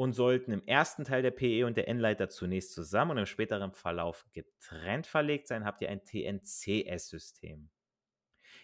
Und 0.00 0.14
sollten 0.14 0.52
im 0.52 0.66
ersten 0.66 1.04
Teil 1.04 1.20
der 1.20 1.30
PE 1.30 1.66
und 1.66 1.76
der 1.76 1.86
N-Leiter 1.86 2.30
zunächst 2.30 2.72
zusammen 2.72 3.10
und 3.10 3.18
im 3.18 3.26
späteren 3.26 3.74
Verlauf 3.74 4.24
getrennt 4.32 5.06
verlegt 5.06 5.46
sein, 5.46 5.66
habt 5.66 5.82
ihr 5.82 5.90
ein 5.90 6.06
TNCS-System. 6.06 7.68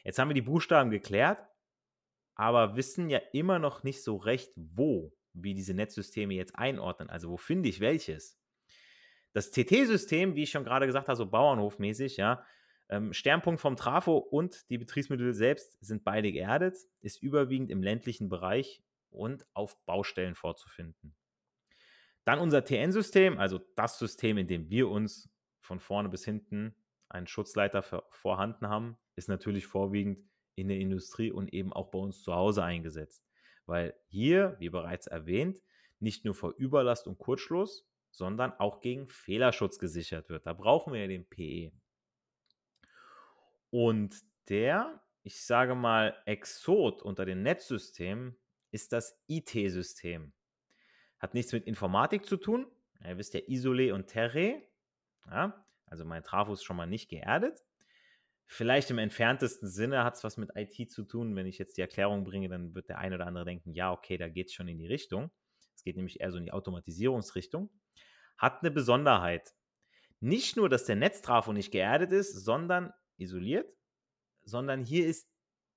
Jetzt 0.02 0.18
haben 0.18 0.30
wir 0.30 0.34
die 0.34 0.40
Buchstaben 0.40 0.88
geklärt, 0.90 1.46
aber 2.36 2.74
wissen 2.74 3.10
ja 3.10 3.20
immer 3.34 3.58
noch 3.58 3.82
nicht 3.82 4.02
so 4.02 4.16
recht, 4.16 4.50
wo 4.56 5.14
wir 5.34 5.54
diese 5.54 5.74
Netzsysteme 5.74 6.32
jetzt 6.32 6.56
einordnen. 6.56 7.10
Also 7.10 7.28
wo 7.28 7.36
finde 7.36 7.68
ich 7.68 7.80
welches? 7.80 8.40
Das 9.34 9.50
TT-System, 9.50 10.36
wie 10.36 10.44
ich 10.44 10.50
schon 10.50 10.64
gerade 10.64 10.86
gesagt 10.86 11.08
habe, 11.08 11.16
so 11.16 11.26
Bauernhofmäßig, 11.26 12.16
ja, 12.16 12.46
ähm, 12.88 13.12
Sternpunkt 13.12 13.60
vom 13.60 13.76
Trafo 13.76 14.16
und 14.16 14.70
die 14.70 14.78
Betriebsmittel 14.78 15.34
selbst 15.34 15.76
sind 15.84 16.02
beide 16.02 16.32
geerdet, 16.32 16.78
ist 17.02 17.22
überwiegend 17.22 17.70
im 17.70 17.82
ländlichen 17.82 18.30
Bereich 18.30 18.82
und 19.10 19.44
auf 19.52 19.76
Baustellen 19.84 20.34
vorzufinden. 20.34 21.14
Dann 22.26 22.40
unser 22.40 22.64
TN-System, 22.64 23.38
also 23.38 23.60
das 23.76 24.00
System, 24.00 24.36
in 24.36 24.48
dem 24.48 24.68
wir 24.68 24.88
uns 24.88 25.30
von 25.60 25.78
vorne 25.78 26.08
bis 26.08 26.24
hinten 26.24 26.74
einen 27.08 27.28
Schutzleiter 27.28 27.82
vorhanden 28.10 28.68
haben, 28.68 28.98
ist 29.14 29.28
natürlich 29.28 29.66
vorwiegend 29.66 30.28
in 30.56 30.66
der 30.66 30.78
Industrie 30.78 31.30
und 31.30 31.54
eben 31.54 31.72
auch 31.72 31.92
bei 31.92 32.00
uns 32.00 32.22
zu 32.22 32.34
Hause 32.34 32.64
eingesetzt. 32.64 33.24
Weil 33.66 33.94
hier, 34.08 34.56
wie 34.58 34.70
bereits 34.70 35.06
erwähnt, 35.06 35.62
nicht 36.00 36.24
nur 36.24 36.34
vor 36.34 36.52
Überlast 36.58 37.06
und 37.06 37.18
Kurzschluss, 37.18 37.88
sondern 38.10 38.52
auch 38.54 38.80
gegen 38.80 39.08
Fehlerschutz 39.08 39.78
gesichert 39.78 40.28
wird. 40.28 40.46
Da 40.46 40.52
brauchen 40.52 40.92
wir 40.92 41.02
ja 41.02 41.06
den 41.06 41.28
PE. 41.28 41.70
Und 43.70 44.16
der, 44.48 45.00
ich 45.22 45.44
sage 45.44 45.76
mal, 45.76 46.20
Exot 46.26 47.02
unter 47.02 47.24
den 47.24 47.42
Netzsystemen 47.42 48.36
ist 48.72 48.92
das 48.92 49.22
IT-System. 49.28 50.32
Hat 51.26 51.34
nichts 51.34 51.52
mit 51.52 51.66
Informatik 51.66 52.24
zu 52.24 52.36
tun. 52.36 52.68
Ihr 53.04 53.18
wisst 53.18 53.34
ja 53.34 53.40
Isolé 53.40 53.92
und 53.92 54.06
Terre. 54.06 54.62
Ja, 55.28 55.66
also 55.86 56.04
mein 56.04 56.22
Trafo 56.22 56.52
ist 56.52 56.62
schon 56.62 56.76
mal 56.76 56.86
nicht 56.86 57.08
geerdet. 57.08 57.64
Vielleicht 58.46 58.92
im 58.92 58.98
entferntesten 58.98 59.68
Sinne 59.68 60.04
hat 60.04 60.14
es 60.14 60.22
was 60.22 60.36
mit 60.36 60.50
IT 60.54 60.88
zu 60.88 61.02
tun. 61.02 61.34
Wenn 61.34 61.46
ich 61.46 61.58
jetzt 61.58 61.78
die 61.78 61.80
Erklärung 61.80 62.22
bringe, 62.22 62.48
dann 62.48 62.76
wird 62.76 62.88
der 62.88 62.98
eine 62.98 63.16
oder 63.16 63.26
andere 63.26 63.44
denken, 63.44 63.72
ja, 63.72 63.90
okay, 63.90 64.18
da 64.18 64.28
geht 64.28 64.46
es 64.46 64.52
schon 64.52 64.68
in 64.68 64.78
die 64.78 64.86
Richtung. 64.86 65.32
Es 65.74 65.82
geht 65.82 65.96
nämlich 65.96 66.20
eher 66.20 66.30
so 66.30 66.38
in 66.38 66.44
die 66.44 66.52
Automatisierungsrichtung. 66.52 67.70
Hat 68.38 68.60
eine 68.60 68.70
Besonderheit. 68.70 69.52
nicht 70.20 70.56
nur, 70.56 70.68
dass 70.68 70.84
der 70.84 70.94
Netztrafo 70.94 71.52
nicht 71.52 71.72
geerdet 71.72 72.12
ist, 72.12 72.44
sondern 72.44 72.92
isoliert, 73.16 73.68
sondern 74.44 74.84
hier 74.84 75.08
ist, 75.08 75.28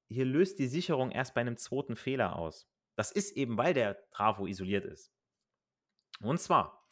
hier 0.09 0.25
löst 0.25 0.59
die 0.59 0.67
Sicherung 0.67 1.09
erst 1.09 1.33
bei 1.33 1.41
einem 1.41 1.57
zweiten 1.57 1.95
Fehler 1.95 2.35
aus. 2.35 2.69
Das 2.95 3.11
ist 3.11 3.35
eben, 3.35 3.57
weil 3.57 3.73
der 3.73 3.97
Trafo 4.11 4.45
isoliert 4.45 4.85
ist. 4.85 5.11
Und 6.21 6.39
zwar, 6.39 6.85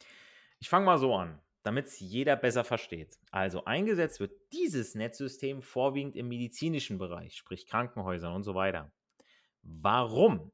ich 0.58 0.68
fange 0.68 0.86
mal 0.86 0.98
so 0.98 1.14
an, 1.14 1.40
damit 1.62 1.86
es 1.86 2.00
jeder 2.00 2.36
besser 2.36 2.64
versteht. 2.64 3.18
Also 3.30 3.64
eingesetzt 3.64 4.20
wird 4.20 4.32
dieses 4.52 4.94
Netzsystem 4.94 5.62
vorwiegend 5.62 6.16
im 6.16 6.28
medizinischen 6.28 6.98
Bereich, 6.98 7.36
sprich 7.36 7.66
Krankenhäusern 7.66 8.34
und 8.34 8.42
so 8.42 8.54
weiter. 8.54 8.92
Warum? 9.62 10.52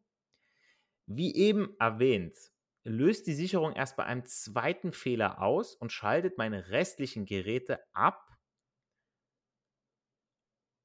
Wie 1.06 1.34
eben 1.36 1.76
erwähnt, 1.78 2.36
löst 2.82 3.26
die 3.26 3.34
Sicherung 3.34 3.74
erst 3.74 3.96
bei 3.96 4.04
einem 4.04 4.24
zweiten 4.24 4.92
Fehler 4.92 5.40
aus 5.40 5.74
und 5.74 5.92
schaltet 5.92 6.38
meine 6.38 6.70
restlichen 6.70 7.26
Geräte 7.26 7.80
ab, 7.92 8.33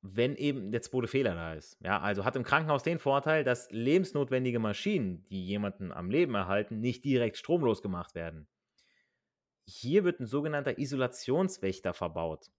wenn 0.01 0.36
eben 0.36 0.72
der 0.72 0.82
zweite 0.82 1.08
Fehler 1.08 1.36
da 1.36 1.53
ist. 1.53 1.77
Ja, 1.82 2.00
also 2.00 2.24
hat 2.24 2.36
im 2.36 2.44
Krankenhaus 2.44 2.84
den 2.84 3.00
Vorteil, 3.00 3.44
dass 3.44 3.70
lebensnotwendige 3.72 4.60
Maschinen, 4.60 5.24
die 5.25 5.46
jemanden 5.46 5.91
am 5.91 6.10
Leben 6.10 6.36
erhalten, 6.36 6.79
nicht 6.79 7.03
direkt 7.03 7.38
stromlos 7.38 7.82
gemacht 7.82 8.15
werden. 8.15 8.48
Hier 9.65 10.03
wird 10.03 10.20
ein 10.20 10.25
sogenannter 10.25 10.79
Isolationswächter 10.79 11.94
verbaut. 11.94 12.50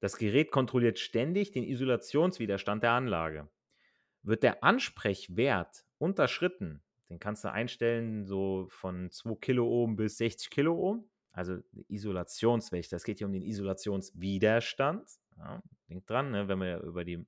Das 0.00 0.18
Gerät 0.18 0.50
kontrolliert 0.50 0.98
ständig 0.98 1.52
den 1.52 1.64
Isolationswiderstand 1.64 2.82
der 2.82 2.92
Anlage. 2.92 3.48
Wird 4.22 4.42
der 4.42 4.62
Ansprechwert 4.62 5.84
unterschritten, 5.98 6.82
den 7.08 7.18
kannst 7.18 7.44
du 7.44 7.52
einstellen 7.52 8.26
so 8.26 8.66
von 8.68 9.10
2 9.10 9.36
Kiloohm 9.36 9.96
bis 9.96 10.18
60 10.18 10.50
Kiloohm, 10.50 11.08
also 11.32 11.58
Isolationswächter. 11.88 12.96
Es 12.96 13.04
geht 13.04 13.18
hier 13.18 13.26
um 13.26 13.32
den 13.32 13.42
Isolationswiderstand. 13.42 15.08
Ja, 15.36 15.62
denk 15.88 16.06
dran, 16.06 16.30
ne, 16.30 16.48
wenn 16.48 16.60
wir 16.60 16.80
über 16.80 17.04
die, 17.04 17.26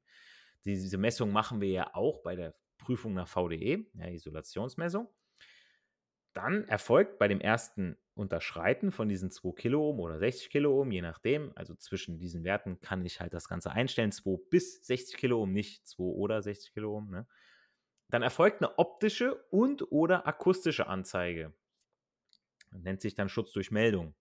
diese 0.65 0.99
Messung 0.99 1.31
machen 1.33 1.61
wir 1.61 1.69
ja 1.69 1.95
auch 1.95 2.23
bei 2.23 2.37
der 2.37 2.55
Prüfung 2.79 3.15
nach 3.15 3.29
VDE, 3.29 3.87
ja, 3.95 4.09
Isolationsmessung. 4.09 5.09
Dann 6.33 6.65
erfolgt 6.69 7.19
bei 7.19 7.27
dem 7.27 7.41
ersten 7.41 7.97
Unterschreiten 8.15 8.93
von 8.93 9.09
diesen 9.09 9.31
2 9.31 9.53
Kiloohm 9.55 9.99
oder 10.01 10.19
60 10.19 10.51
Kiloohm, 10.51 10.91
je 10.91 11.03
nachdem, 11.03 11.53
also 11.57 11.75
zwischen 11.75 12.19
diesen 12.19 12.45
Werten 12.45 12.81
kann 12.81 13.05
ich 13.05 13.21
halt 13.21 13.35
das 13.35 13.49
Ganze 13.49 13.73
einstellen, 13.73 14.13
2 14.13 14.39
bis 14.51 14.85
60 14.87 15.17
Kiloohm, 15.17 15.53
nicht 15.53 15.87
2 15.87 16.05
oder 16.05 16.43
60 16.43 16.73
Kiloohm. 16.75 17.11
Ne? 17.11 17.27
Dann 18.11 18.23
erfolgt 18.23 18.63
eine 18.63 18.79
optische 18.79 19.37
und 19.51 19.91
oder 19.93 20.27
akustische 20.27 20.87
Anzeige. 20.87 21.55
nennt 22.73 23.01
sich 23.01 23.15
dann 23.15 23.29
Schutz 23.29 23.53
durch 23.53 23.71
Meldung. 23.71 24.15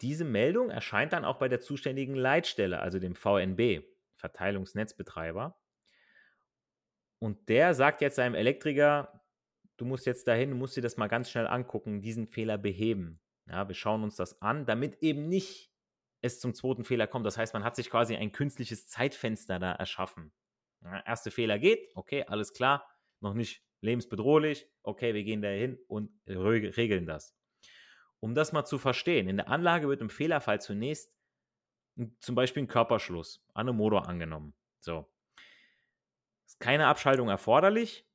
Diese 0.00 0.24
Meldung 0.24 0.70
erscheint 0.70 1.12
dann 1.12 1.24
auch 1.24 1.38
bei 1.38 1.48
der 1.48 1.60
zuständigen 1.60 2.14
Leitstelle, 2.14 2.80
also 2.80 2.98
dem 2.98 3.14
VNB, 3.14 3.84
Verteilungsnetzbetreiber. 4.16 5.58
Und 7.18 7.48
der 7.48 7.74
sagt 7.74 8.00
jetzt 8.00 8.16
seinem 8.16 8.34
Elektriker, 8.34 9.22
du 9.76 9.84
musst 9.84 10.06
jetzt 10.06 10.26
dahin, 10.28 10.50
du 10.50 10.56
musst 10.56 10.76
dir 10.76 10.82
das 10.82 10.96
mal 10.96 11.08
ganz 11.08 11.30
schnell 11.30 11.46
angucken, 11.46 12.02
diesen 12.02 12.26
Fehler 12.26 12.58
beheben. 12.58 13.20
Ja, 13.46 13.68
wir 13.68 13.74
schauen 13.74 14.02
uns 14.02 14.16
das 14.16 14.40
an, 14.40 14.66
damit 14.66 15.02
eben 15.02 15.28
nicht 15.28 15.70
es 16.22 16.40
zum 16.40 16.54
zweiten 16.54 16.84
Fehler 16.84 17.06
kommt. 17.06 17.26
Das 17.26 17.36
heißt, 17.36 17.52
man 17.52 17.64
hat 17.64 17.76
sich 17.76 17.90
quasi 17.90 18.16
ein 18.16 18.32
künstliches 18.32 18.88
Zeitfenster 18.88 19.58
da 19.58 19.72
erschaffen. 19.72 20.32
Ja, 20.82 21.00
erste 21.00 21.30
Fehler 21.30 21.58
geht, 21.58 21.92
okay, 21.94 22.24
alles 22.24 22.52
klar, 22.52 22.86
noch 23.20 23.34
nicht 23.34 23.62
lebensbedrohlich, 23.80 24.66
okay, 24.82 25.14
wir 25.14 25.24
gehen 25.24 25.42
da 25.42 25.48
hin 25.48 25.78
und 25.86 26.10
regeln 26.26 27.06
das. 27.06 27.36
Um 28.24 28.34
das 28.34 28.52
mal 28.54 28.64
zu 28.64 28.78
verstehen, 28.78 29.28
in 29.28 29.36
der 29.36 29.50
Anlage 29.50 29.86
wird 29.86 30.00
im 30.00 30.08
Fehlerfall 30.08 30.58
zunächst 30.58 31.12
zum 32.20 32.34
Beispiel 32.34 32.62
ein 32.62 32.68
Körperschluss 32.68 33.44
an 33.52 33.68
einem 33.68 33.76
Motor 33.76 34.08
angenommen. 34.08 34.54
So. 34.80 35.12
Ist 36.46 36.58
keine 36.58 36.86
Abschaltung 36.86 37.28
erforderlich. 37.28 38.08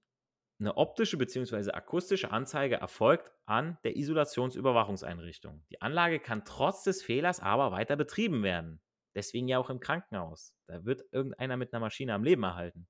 Eine 0.59 0.77
optische 0.77 1.15
bzw. 1.15 1.73
akustische 1.73 2.31
Anzeige 2.31 2.77
erfolgt 2.77 3.31
an 3.45 3.77
der 3.83 3.97
Isolationsüberwachungseinrichtung. 3.97 5.63
Die 5.69 5.79
Anlage 5.79 6.19
kann 6.19 6.43
trotz 6.43 6.81
des 6.81 7.03
Fehlers 7.03 7.39
aber 7.39 7.71
weiter 7.71 7.95
betrieben 7.95 8.41
werden. 8.41 8.81
Deswegen 9.13 9.47
ja 9.47 9.59
auch 9.59 9.69
im 9.69 9.79
Krankenhaus. 9.79 10.55
Da 10.65 10.85
wird 10.85 11.03
irgendeiner 11.11 11.55
mit 11.55 11.71
einer 11.71 11.81
Maschine 11.81 12.15
am 12.15 12.23
Leben 12.23 12.41
erhalten. 12.41 12.87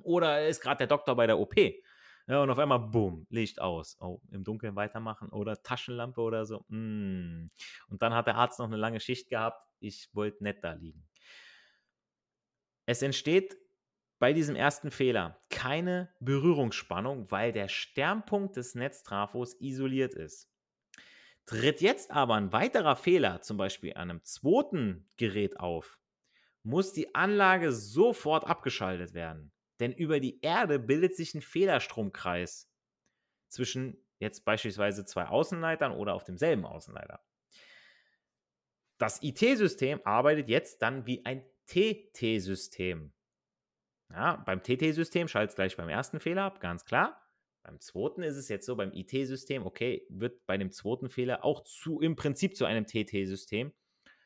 Oder 0.00 0.48
ist 0.48 0.62
gerade 0.62 0.78
der 0.78 0.86
Doktor 0.86 1.16
bei 1.16 1.26
der 1.26 1.38
OP. 1.38 1.54
Ja, 2.30 2.44
und 2.44 2.50
auf 2.50 2.60
einmal, 2.60 2.78
boom, 2.78 3.26
Licht 3.28 3.60
aus. 3.60 3.96
Oh, 4.00 4.20
im 4.30 4.44
Dunkeln 4.44 4.76
weitermachen. 4.76 5.30
Oder 5.30 5.60
Taschenlampe 5.64 6.20
oder 6.20 6.46
so. 6.46 6.64
Mm. 6.68 7.48
Und 7.88 8.02
dann 8.02 8.14
hat 8.14 8.28
der 8.28 8.36
Arzt 8.36 8.60
noch 8.60 8.68
eine 8.68 8.76
lange 8.76 9.00
Schicht 9.00 9.30
gehabt. 9.30 9.66
Ich 9.80 10.08
wollte 10.14 10.44
nicht 10.44 10.62
da 10.62 10.74
liegen. 10.74 11.08
Es 12.86 13.02
entsteht 13.02 13.56
bei 14.20 14.32
diesem 14.32 14.54
ersten 14.54 14.92
Fehler 14.92 15.40
keine 15.48 16.14
Berührungsspannung, 16.20 17.28
weil 17.32 17.50
der 17.50 17.66
Sternpunkt 17.66 18.56
des 18.56 18.76
Netztrafos 18.76 19.60
isoliert 19.60 20.14
ist. 20.14 20.48
Tritt 21.46 21.80
jetzt 21.80 22.12
aber 22.12 22.36
ein 22.36 22.52
weiterer 22.52 22.94
Fehler, 22.94 23.42
zum 23.42 23.56
Beispiel 23.56 23.94
an 23.94 24.08
einem 24.08 24.22
zweiten 24.22 25.10
Gerät 25.16 25.58
auf, 25.58 25.98
muss 26.62 26.92
die 26.92 27.12
Anlage 27.12 27.72
sofort 27.72 28.46
abgeschaltet 28.46 29.14
werden. 29.14 29.50
Denn 29.80 29.92
über 29.92 30.20
die 30.20 30.40
Erde 30.42 30.78
bildet 30.78 31.16
sich 31.16 31.34
ein 31.34 31.42
Fehlerstromkreis 31.42 32.70
zwischen 33.48 33.96
jetzt 34.18 34.44
beispielsweise 34.44 35.04
zwei 35.04 35.26
Außenleitern 35.26 35.92
oder 35.92 36.14
auf 36.14 36.24
demselben 36.24 36.66
Außenleiter. 36.66 37.24
Das 38.98 39.22
IT-System 39.22 40.00
arbeitet 40.04 40.48
jetzt 40.48 40.82
dann 40.82 41.06
wie 41.06 41.24
ein 41.24 41.42
TT-System. 41.66 43.12
Ja, 44.10 44.36
beim 44.36 44.62
TT-System 44.62 45.28
schaltet 45.28 45.50
es 45.50 45.56
gleich 45.56 45.76
beim 45.76 45.88
ersten 45.88 46.20
Fehler 46.20 46.42
ab, 46.42 46.60
ganz 46.60 46.84
klar. 46.84 47.26
Beim 47.62 47.80
zweiten 47.80 48.22
ist 48.22 48.36
es 48.36 48.48
jetzt 48.48 48.66
so, 48.66 48.76
beim 48.76 48.92
IT-System, 48.92 49.64
okay, 49.64 50.06
wird 50.10 50.44
bei 50.46 50.58
dem 50.58 50.70
zweiten 50.70 51.08
Fehler 51.08 51.44
auch 51.44 51.64
zu, 51.64 52.00
im 52.00 52.16
Prinzip 52.16 52.56
zu 52.56 52.64
einem 52.64 52.86
TT-System. 52.86 53.72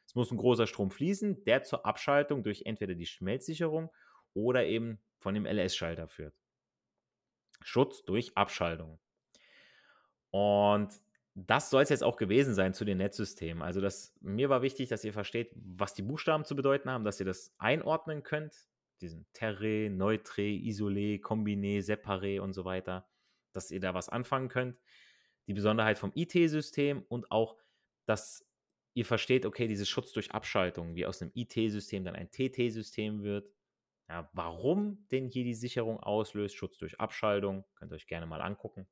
Es 0.07 0.15
muss 0.15 0.31
ein 0.31 0.39
großer 0.39 0.67
Strom 0.67 0.91
fließen, 0.91 1.45
der 1.45 1.63
zur 1.63 1.87
Abschaltung 1.87 2.43
durch 2.43 2.63
entweder 2.65 2.95
die 2.95 3.07
Schmelzsicherung 3.07 3.91
oder 4.33 4.65
eben 4.65 5.01
von 5.25 5.35
dem 5.35 5.47
LS-Schalter 5.47 6.07
führt. 6.07 6.35
Schutz 7.63 8.05
durch 8.05 8.37
Abschaltung. 8.37 9.01
Und 10.31 10.91
das 11.35 11.71
soll 11.71 11.83
es 11.83 11.89
jetzt 11.89 12.05
auch 12.05 12.17
gewesen 12.17 12.55
sein 12.55 12.75
zu 12.75 12.85
den 12.85 12.99
Netzsystemen. 12.99 13.63
Also 13.63 13.81
das, 13.81 14.15
mir 14.21 14.49
war 14.51 14.63
wichtig, 14.63 14.89
dass 14.89 15.03
ihr 15.03 15.13
versteht, 15.13 15.51
was 15.57 15.95
die 15.95 16.03
Buchstaben 16.03 16.45
zu 16.45 16.55
bedeuten 16.55 16.89
haben, 16.89 17.05
dass 17.05 17.19
ihr 17.19 17.27
das 17.27 17.53
einordnen 17.59 18.23
könnt. 18.23 18.69
Diesen 19.01 19.27
Terre, 19.33 19.91
Neutre, 19.91 20.43
Isolé, 20.43 21.21
Combiné, 21.21 21.83
Separé 21.83 22.39
und 22.41 22.53
so 22.53 22.65
weiter 22.65 23.09
dass 23.55 23.71
ihr 23.71 23.81
da 23.81 23.95
was 23.95 24.09
anfangen 24.09 24.49
könnt. 24.49 24.79
Die 25.47 25.55
Besonderheit 25.55 25.99
vom 25.99 26.13
IT-System 26.15 27.05
und 27.09 27.31
auch, 27.31 27.57
dass 28.07 28.47
ihr 28.95 29.05
versteht, 29.05 29.47
okay, 29.47 29.67
dieses 29.67 29.89
Schutz 29.89 30.13
durch 30.13 30.33
Abschaltung, 30.33 30.95
wie 30.95 31.07
aus 31.07 31.23
einem 31.23 31.33
IT-System 31.35 32.05
dann 32.05 32.17
ein 32.17 32.31
TT-System 32.31 33.23
wird. 33.23 33.51
Ja, 34.09 34.29
warum 34.33 35.07
denn 35.11 35.29
hier 35.29 35.45
die 35.45 35.55
Sicherung 35.55 35.99
auslöst, 35.99 36.57
Schutz 36.57 36.77
durch 36.77 37.01
Abschaltung, 37.01 37.65
könnt 37.75 37.93
ihr 37.93 37.97
euch 37.97 38.07
gerne 38.07 38.27
mal 38.27 38.43
angucken. 38.43 38.87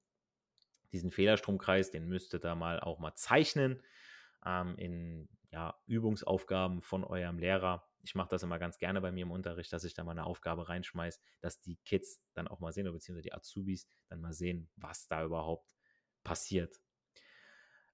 Diesen 0.92 1.10
Fehlerstromkreis, 1.10 1.90
den 1.90 2.08
müsst 2.08 2.34
ihr 2.34 2.40
da 2.40 2.54
mal 2.54 2.80
auch 2.80 2.98
mal 2.98 3.14
zeichnen 3.14 3.82
ähm, 4.44 4.76
in 4.78 5.28
ja, 5.50 5.78
Übungsaufgaben 5.86 6.80
von 6.80 7.04
eurem 7.04 7.38
Lehrer 7.38 7.86
ich 8.02 8.14
mache 8.14 8.28
das 8.30 8.42
immer 8.42 8.58
ganz 8.58 8.78
gerne 8.78 9.00
bei 9.00 9.12
mir 9.12 9.22
im 9.22 9.30
Unterricht, 9.30 9.72
dass 9.72 9.84
ich 9.84 9.94
da 9.94 10.04
mal 10.04 10.12
eine 10.12 10.24
Aufgabe 10.24 10.68
reinschmeiße, 10.68 11.20
dass 11.40 11.60
die 11.60 11.76
Kids 11.84 12.20
dann 12.34 12.48
auch 12.48 12.60
mal 12.60 12.72
sehen, 12.72 12.86
oder 12.86 12.94
beziehungsweise 12.94 13.22
die 13.28 13.32
Azubis 13.32 13.86
dann 14.08 14.20
mal 14.20 14.32
sehen, 14.32 14.68
was 14.76 15.06
da 15.06 15.24
überhaupt 15.24 15.74
passiert. 16.24 16.80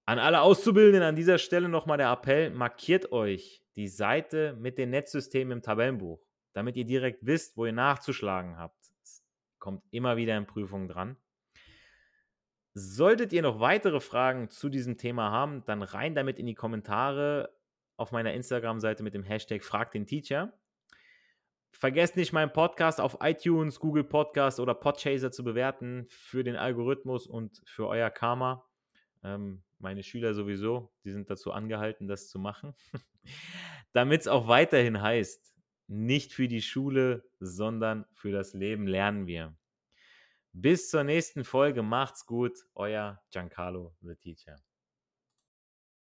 An 0.06 0.18
alle 0.18 0.40
Auszubildenden 0.40 1.02
an 1.02 1.16
dieser 1.16 1.38
Stelle 1.38 1.68
nochmal 1.68 1.98
der 1.98 2.10
Appell, 2.10 2.50
markiert 2.50 3.12
euch 3.12 3.62
die 3.76 3.88
Seite 3.88 4.54
mit 4.58 4.78
den 4.78 4.90
Netzsystemen 4.90 5.58
im 5.58 5.62
Tabellenbuch, 5.62 6.26
damit 6.52 6.76
ihr 6.76 6.84
direkt 6.84 7.24
wisst, 7.24 7.56
wo 7.56 7.66
ihr 7.66 7.72
nachzuschlagen 7.72 8.58
habt. 8.58 8.78
Es 9.02 9.24
kommt 9.58 9.82
immer 9.90 10.16
wieder 10.16 10.36
in 10.36 10.46
Prüfungen 10.46 10.88
dran. 10.88 11.16
Solltet 12.74 13.32
ihr 13.32 13.42
noch 13.42 13.60
weitere 13.60 14.00
Fragen 14.00 14.50
zu 14.50 14.68
diesem 14.68 14.98
Thema 14.98 15.30
haben, 15.30 15.64
dann 15.64 15.82
rein 15.82 16.14
damit 16.14 16.38
in 16.38 16.46
die 16.46 16.54
Kommentare 16.54 17.52
auf 17.96 18.12
meiner 18.12 18.32
Instagram-Seite 18.32 19.02
mit 19.02 19.14
dem 19.14 19.24
Hashtag 19.24 19.64
Frag 19.64 19.90
den 19.90 20.06
Teacher. 20.06 20.52
Vergesst 21.72 22.16
nicht, 22.16 22.32
meinen 22.32 22.52
Podcast 22.52 23.00
auf 23.00 23.18
iTunes, 23.20 23.78
Google 23.80 24.04
Podcast 24.04 24.58
oder 24.60 24.74
Podchaser 24.74 25.30
zu 25.30 25.44
bewerten 25.44 26.06
für 26.08 26.42
den 26.42 26.56
Algorithmus 26.56 27.26
und 27.26 27.62
für 27.66 27.86
euer 27.88 28.10
Karma. 28.10 28.64
Ähm, 29.22 29.62
meine 29.78 30.02
Schüler 30.02 30.34
sowieso, 30.34 30.92
die 31.04 31.10
sind 31.10 31.30
dazu 31.30 31.52
angehalten, 31.52 32.08
das 32.08 32.28
zu 32.28 32.38
machen. 32.38 32.74
Damit 33.92 34.22
es 34.22 34.28
auch 34.28 34.48
weiterhin 34.48 35.00
heißt, 35.00 35.54
nicht 35.88 36.32
für 36.32 36.48
die 36.48 36.62
Schule, 36.62 37.24
sondern 37.40 38.04
für 38.12 38.30
das 38.30 38.54
Leben 38.54 38.86
lernen 38.86 39.26
wir. 39.26 39.56
Bis 40.52 40.90
zur 40.90 41.04
nächsten 41.04 41.44
Folge, 41.44 41.82
macht's 41.82 42.26
gut, 42.26 42.52
euer 42.74 43.20
Giancarlo, 43.30 43.94
the 44.02 44.14
Teacher. 44.14 44.56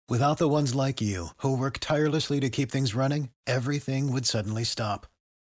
Without 0.08 0.38
the 0.38 0.48
ones 0.48 0.72
like 0.72 1.00
you, 1.00 1.30
who 1.38 1.56
work 1.56 1.80
tirelessly 1.80 2.38
to 2.38 2.48
keep 2.48 2.70
things 2.70 2.94
running, 2.94 3.30
everything 3.44 4.12
would 4.12 4.24
suddenly 4.24 4.62
stop. 4.62 5.06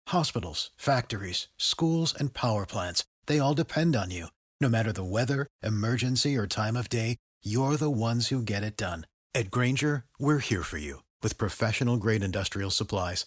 Hospitals, 0.08 0.70
factories, 0.76 1.48
schools, 1.56 2.14
and 2.14 2.34
power 2.34 2.66
plants, 2.66 3.04
they 3.26 3.38
all 3.38 3.54
depend 3.54 3.96
on 3.96 4.10
you. 4.10 4.26
No 4.60 4.68
matter 4.68 4.92
the 4.92 5.04
weather, 5.04 5.46
emergency, 5.62 6.36
or 6.36 6.46
time 6.46 6.76
of 6.76 6.90
day, 6.90 7.16
you're 7.42 7.76
the 7.76 7.90
ones 7.90 8.28
who 8.28 8.42
get 8.42 8.62
it 8.62 8.76
done. 8.76 9.06
At 9.34 9.50
Granger, 9.50 10.04
we're 10.18 10.38
here 10.38 10.62
for 10.62 10.76
you 10.76 11.02
with 11.22 11.38
professional 11.38 11.96
grade 11.96 12.22
industrial 12.22 12.70
supplies. 12.70 13.26